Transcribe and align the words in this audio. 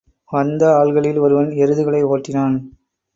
வந்த 0.31 0.63
ஆள்களில் 0.77 1.19
ஒருவன் 1.19 1.49
எருதுகளை 1.57 2.01
ஒட்டினான். 2.05 2.55